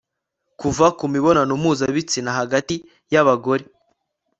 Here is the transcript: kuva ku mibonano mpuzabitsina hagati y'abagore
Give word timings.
kuva 0.59 0.85
ku 0.97 1.05
mibonano 1.13 1.53
mpuzabitsina 1.61 2.31
hagati 2.39 2.75
y'abagore 3.13 3.63